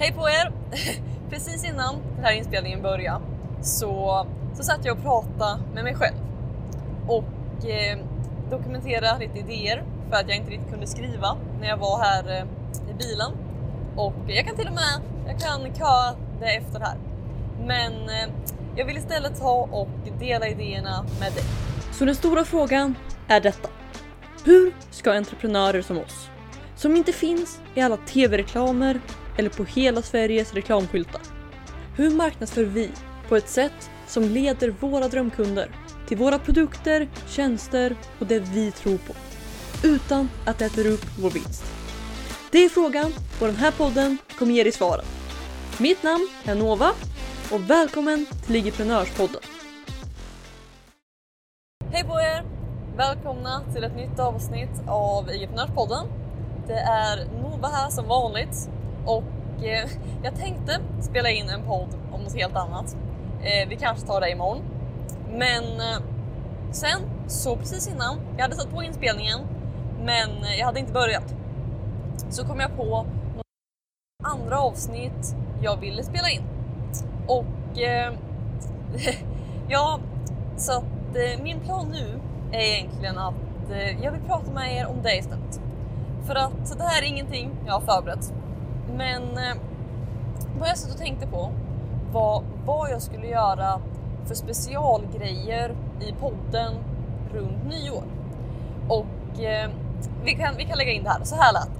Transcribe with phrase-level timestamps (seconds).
[0.00, 0.52] Hej på er!
[1.30, 3.24] Precis innan den här inspelningen började
[3.62, 6.16] så, så satt jag och pratade med mig själv
[7.06, 7.98] och eh,
[8.50, 12.44] dokumenterade lite idéer för att jag inte riktigt kunde skriva när jag var här eh,
[12.90, 13.32] i bilen.
[13.96, 16.96] Och jag kan till och med jag kan köa det efter här.
[17.66, 18.34] Men eh,
[18.76, 21.44] jag vill istället ta och dela idéerna med dig.
[21.92, 22.94] Så den stora frågan
[23.28, 23.68] är detta.
[24.44, 26.28] Hur ska entreprenörer som oss,
[26.76, 29.00] som inte finns i alla tv-reklamer
[29.38, 31.20] eller på hela Sveriges reklamskyltar.
[31.96, 32.90] Hur marknadsför vi
[33.28, 35.70] på ett sätt som leder våra drömkunder
[36.08, 39.12] till våra produkter, tjänster och det vi tror på
[39.84, 41.64] utan att det äter upp vår vinst?
[42.50, 45.04] Det är frågan och den här podden kommer ge dig svaren.
[45.78, 46.92] Mitt namn är Nova
[47.52, 49.40] och välkommen till Ligiprenörspodden.
[51.90, 52.44] Hej på er!
[52.96, 56.06] Välkomna till ett nytt avsnitt av Ligiprenörspodden.
[56.66, 58.68] Det är Nova här som vanligt
[59.08, 59.88] och eh,
[60.22, 62.96] jag tänkte spela in en podd om något helt annat.
[63.42, 64.62] Eh, vi kanske tar det imorgon.
[65.30, 66.02] Men eh,
[66.70, 69.40] sen så precis innan, jag hade satt på inspelningen
[70.00, 71.34] men eh, jag hade inte börjat.
[72.30, 73.06] Så kom jag på
[74.24, 76.42] andra avsnitt jag ville spela in.
[77.26, 78.12] Och eh,
[79.68, 80.00] ja,
[80.56, 82.20] så att eh, min plan nu
[82.56, 85.60] är egentligen att eh, jag vill prata med er om det istället.
[86.26, 88.32] För att det här är ingenting jag har förberett.
[88.96, 89.54] Men eh,
[90.58, 91.52] vad jag satt och tänkte på
[92.12, 93.80] var vad jag skulle göra
[94.26, 96.74] för specialgrejer i podden
[97.32, 98.04] runt nyår.
[98.88, 99.70] Och eh,
[100.24, 101.70] vi, kan, vi kan lägga in det här, så här lät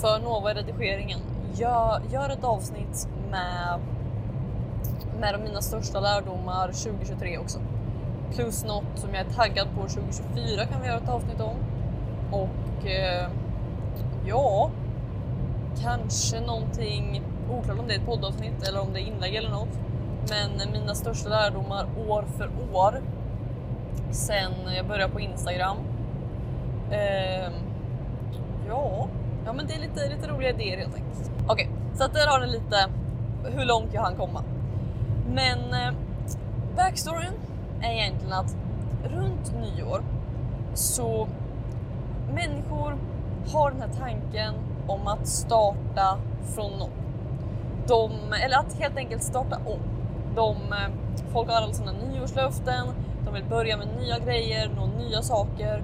[0.00, 1.18] För Nova i redigeringen,
[1.54, 3.80] gör, gör ett avsnitt med,
[5.20, 7.58] med de mina största lärdomar 2023 också.
[8.34, 11.56] Plus något som jag är taggad på 2024 kan vi göra ett avsnitt om.
[12.30, 13.28] Och eh,
[14.26, 14.70] ja,
[15.82, 19.78] kanske någonting, oklart om det är ett poddavsnitt eller om det är inlägg eller något.
[20.30, 23.00] Men mina största lärdomar år för år
[24.10, 25.76] sen jag började på Instagram.
[26.90, 27.52] Eh,
[28.68, 29.08] ja,
[29.44, 31.30] ja, men det är lite, lite roliga idéer helt enkelt.
[31.46, 32.88] Okej, okay, så att där har ni lite
[33.44, 34.44] hur långt jag hann komma.
[35.28, 35.92] Men eh,
[36.76, 37.32] backstoryn
[37.82, 38.56] är egentligen att
[39.04, 40.02] runt nyår
[40.74, 41.28] så
[42.34, 42.96] människor
[43.52, 44.54] har den här tanken
[44.90, 46.18] om att starta
[46.54, 46.90] från noll.
[47.86, 49.80] De, eller att helt enkelt starta om.
[50.36, 50.90] De, eh,
[51.32, 52.86] folk har alla sina nyårslöften,
[53.24, 55.82] de vill börja med nya grejer, nå nya saker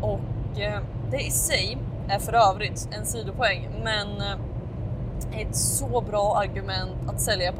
[0.00, 0.80] och eh,
[1.10, 7.20] det i sig är för övrigt en sidopoäng men eh, ett så bra argument att
[7.20, 7.58] sälja på.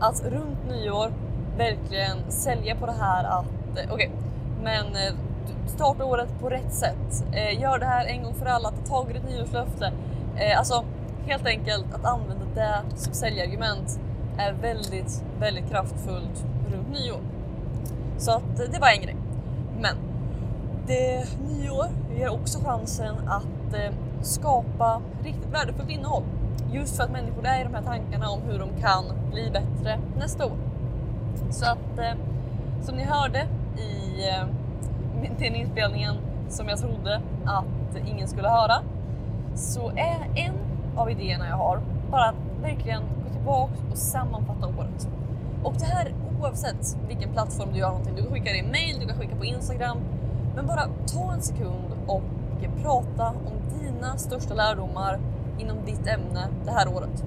[0.00, 1.12] Att runt nyår
[1.56, 4.08] verkligen sälja på det här att okej, okay,
[4.62, 4.86] men
[5.66, 7.24] starta året på rätt sätt.
[7.32, 9.92] Eh, gör det här en gång för alla, ta tag i ditt nyårslöfte.
[10.36, 10.84] Eh, alltså
[11.26, 14.00] helt enkelt att använda det som säljargument
[14.38, 17.20] är väldigt, väldigt kraftfullt runt nyår.
[18.18, 19.16] Så att eh, det var en grej.
[19.80, 19.96] Men
[20.86, 21.86] det nyår
[22.16, 23.92] ger också chansen att eh,
[24.22, 26.24] skapa riktigt värdefullt innehåll.
[26.72, 29.98] Just för att människor är i de här tankarna om hur de kan bli bättre
[30.18, 30.56] nästa år.
[31.50, 32.14] Så att eh,
[32.82, 34.46] som ni hörde i eh,
[35.38, 36.16] den inspelningen
[36.48, 38.82] som jag trodde att ingen skulle höra
[39.54, 40.54] så är en
[40.96, 45.08] av idéerna jag har bara att verkligen gå tillbaka och sammanfatta året.
[45.62, 48.14] Och det här oavsett vilken plattform du gör någonting.
[48.16, 49.98] Du kan skicka det i mail, du kan skicka på Instagram.
[50.54, 52.22] Men bara ta en sekund och
[52.82, 55.20] prata om dina största lärdomar
[55.58, 57.24] inom ditt ämne det här året.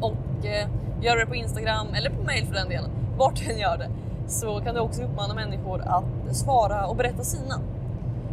[0.00, 0.68] Och eh,
[1.00, 3.88] gör det på Instagram eller på mail för den delen, vart du än gör det
[4.32, 7.60] så kan du också uppmana människor att svara och berätta sina.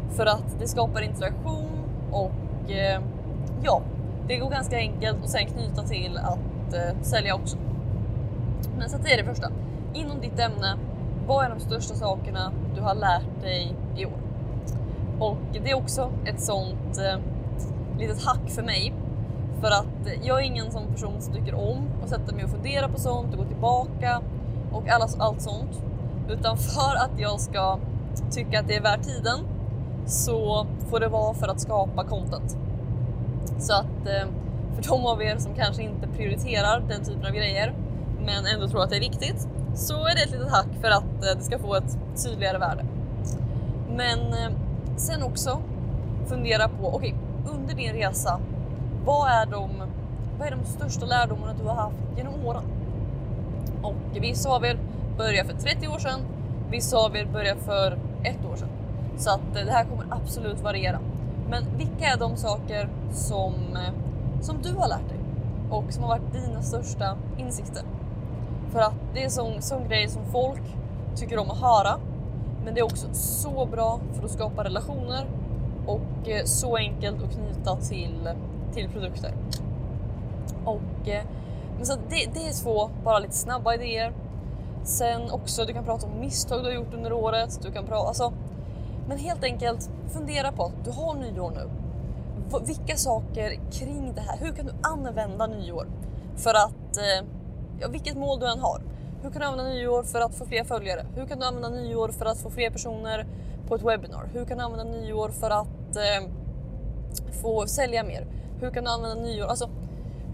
[0.10, 3.02] För att det skapar interaktion och eh,
[3.64, 3.82] ja,
[4.28, 7.58] det går ganska enkelt och sen knyta till att eh, sälja också.
[8.78, 9.52] Men så det är det första.
[9.94, 10.78] Inom ditt ämne,
[11.28, 14.20] vad är de största sakerna du har lärt dig i år?
[15.20, 17.20] Och det är också ett sånt eh,
[18.00, 18.94] litet hack för mig.
[19.62, 22.88] För att jag är ingen sån person som tycker om att sätta mig och fundera
[22.88, 24.22] på sånt och gå tillbaka
[24.72, 25.84] och alla, allt sånt.
[26.30, 27.80] Utan för att jag ska
[28.32, 29.40] tycka att det är värt tiden
[30.06, 32.58] så får det vara för att skapa content.
[33.60, 34.28] Så att eh,
[34.76, 37.74] för de av er som kanske inte prioriterar den typen av grejer
[38.26, 41.04] men ändå tror att det är viktigt så är det ett litet hack för att
[41.04, 42.86] eh, det ska få ett tydligare värde.
[43.96, 44.52] Men eh,
[44.96, 45.62] sen också
[46.26, 48.40] fundera på, okej, okay, under din resa,
[49.06, 49.70] vad är, de,
[50.40, 52.64] vad är de största lärdomarna du har haft genom åren?
[53.82, 54.78] Och vissa av er
[55.20, 56.20] började för 30 år sedan,
[56.72, 58.70] vissa av er började för ett år sedan.
[59.18, 61.00] Så att eh, det här kommer absolut variera.
[61.50, 63.94] Men vilka är de saker som, eh,
[64.42, 65.20] som du har lärt dig?
[65.70, 67.84] och som har varit dina största insikter?
[68.72, 70.62] För att det är sån, sån grej som folk
[71.16, 72.00] tycker om att höra.
[72.66, 75.26] Men det är också så bra för att skapa relationer
[75.86, 78.30] och eh, så enkelt att knyta till,
[78.74, 79.34] till produkter.
[80.66, 81.08] Och,
[81.78, 84.14] men så det, det är två bara lite snabba idéer.
[84.90, 87.60] Sen också, du kan prata om misstag du har gjort under året.
[87.62, 88.34] Du kan prata, alltså,
[89.08, 91.70] men helt enkelt fundera på att du har nyår nu.
[92.66, 95.88] Vilka saker kring det här, hur kan du använda nyår
[96.36, 97.28] för att, eh,
[97.80, 98.82] ja, vilket mål du än har.
[99.22, 101.06] Hur kan du använda nyår för att få fler följare?
[101.16, 103.28] Hur kan du använda nyår för att få fler personer
[103.68, 104.30] på ett webbinar?
[104.34, 106.30] Hur kan du använda nyår för att eh,
[107.42, 108.28] få sälja mer?
[108.62, 109.46] Hur kan du använda nyår?
[109.46, 109.70] Alltså,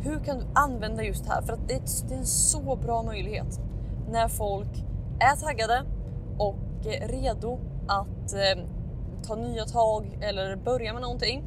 [0.01, 1.41] hur kan du använda just det här?
[1.41, 3.59] För att det är, det är en så bra möjlighet
[4.11, 4.85] när folk
[5.19, 5.83] är taggade
[6.37, 8.63] och eh, redo att eh,
[9.27, 11.43] ta nya tag eller börja med någonting.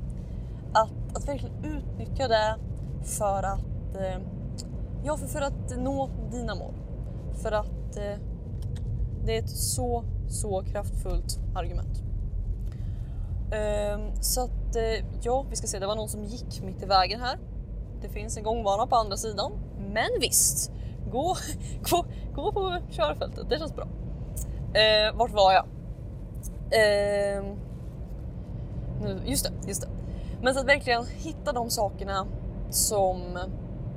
[0.73, 2.57] Att, att verkligen utnyttja det
[3.03, 4.21] för att, eh,
[5.05, 6.75] ja, för, för att nå dina mål.
[7.43, 8.19] För att eh,
[9.25, 12.03] det är ett så, så kraftfullt argument.
[13.53, 16.87] Ehm, så att eh, ja, vi ska se, det var någon som gick mitt i
[16.87, 17.39] vägen här.
[18.03, 19.53] Det finns en gångbana på andra sidan.
[19.93, 20.73] Men visst,
[21.11, 21.37] gå,
[21.91, 23.89] gå, gå på körfältet, det känns bra.
[24.75, 25.65] Eh, vart var jag?
[26.71, 27.45] Eh,
[29.25, 29.89] just det, just det.
[30.43, 32.27] Men så att verkligen hitta de sakerna
[32.71, 33.39] som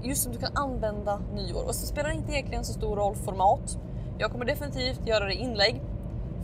[0.03, 1.63] just som du kan använda nyår.
[1.67, 3.79] Och så spelar det inte egentligen så stor roll format.
[4.17, 5.81] Jag kommer definitivt göra det i inlägg.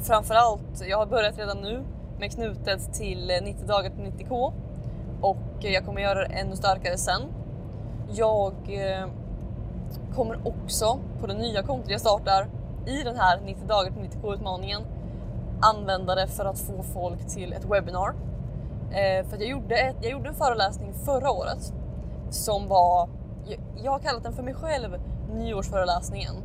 [0.02, 1.84] Framförallt, jag har börjat redan nu
[2.20, 4.54] med knutet till 90 dagar till 90k
[5.22, 7.22] och jag kommer göra det ännu starkare sen.
[8.12, 9.08] Jag eh,
[10.16, 12.48] kommer också på det nya kontot jag startar
[12.86, 14.82] i den här 90 dagar till 90k utmaningen
[15.62, 18.14] använda det för att få folk till ett webbinar.
[18.92, 21.74] Eh, för jag gjorde, ett, jag gjorde en föreläsning förra året
[22.30, 23.10] som var,
[23.46, 24.98] jag, jag har kallat den för mig själv
[25.34, 26.36] nyårsföreläsningen.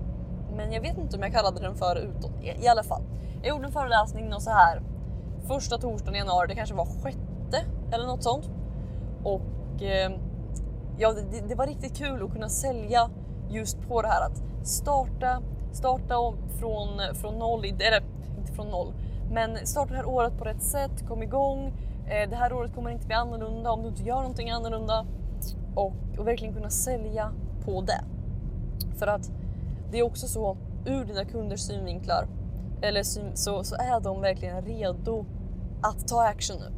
[0.56, 2.32] Men jag vet inte om jag kallade den för utåt.
[2.42, 3.02] I, i alla fall.
[3.42, 4.82] Jag gjorde en föreläsning och så här
[5.48, 8.50] första torsdagen i januari, det kanske var sjätte eller något sånt.
[9.24, 10.12] Och eh,
[10.98, 13.10] ja, det, det, var riktigt kul att kunna sälja
[13.52, 16.14] just på det här att starta, starta
[16.58, 18.02] från, från noll, eller
[18.38, 18.92] inte från noll,
[19.30, 21.66] men starta det här året på rätt sätt, kom igång.
[22.06, 25.06] Eh, det här året kommer inte bli annorlunda om du inte gör någonting annorlunda
[25.74, 27.32] och, och verkligen kunna sälja
[27.64, 28.04] på det.
[28.98, 29.30] För att
[29.90, 30.56] det är också så
[30.86, 32.26] ur dina kunders synvinklar
[32.82, 33.02] eller
[33.34, 35.24] så, så är de verkligen redo
[35.82, 36.72] att ta action nu.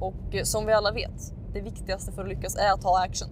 [0.00, 3.28] Och eh, som vi alla vet, det viktigaste för att lyckas är att ta action.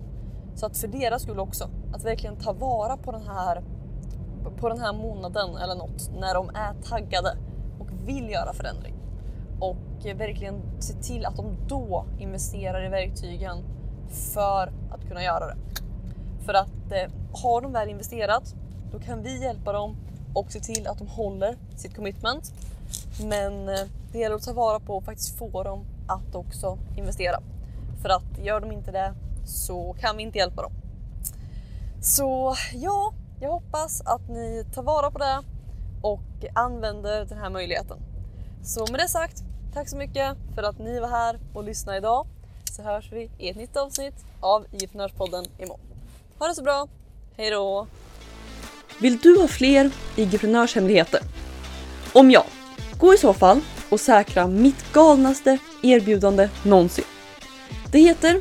[0.55, 3.63] Så att för deras skull också, att verkligen ta vara på den här,
[4.57, 7.37] på den här månaden eller något när de är taggade
[7.81, 8.95] och vill göra förändring.
[9.61, 9.77] Och
[10.15, 13.65] verkligen se till att de då investerar i verktygen
[14.35, 15.57] för att kunna göra det.
[16.45, 18.55] För att eh, har de väl investerat,
[18.93, 19.97] då kan vi hjälpa dem
[20.35, 22.53] och se till att de håller sitt commitment.
[23.23, 23.81] Men eh,
[24.13, 27.41] det gäller att ta vara på och faktiskt få dem att också investera.
[28.03, 30.73] För att gör de inte det så kan vi inte hjälpa dem.
[32.03, 35.43] Så ja, jag hoppas att ni tar vara på det
[36.03, 36.21] och
[36.55, 37.99] använder den här möjligheten.
[38.65, 39.43] Så med det sagt,
[39.75, 42.27] tack så mycket för att ni var här och lyssnade idag.
[42.71, 45.87] Så hörs vi i ett nytt avsnitt av IG-podden imorgon.
[46.39, 46.89] Ha det så bra,
[47.37, 47.87] hej då!
[49.01, 51.21] Vill du ha fler IG-hemligheter?
[52.13, 52.45] Om ja,
[52.99, 53.61] gå i så fall
[53.91, 57.05] och säkra mitt galnaste erbjudande någonsin.
[57.93, 58.41] Det heter